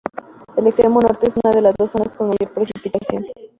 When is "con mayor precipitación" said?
2.15-3.23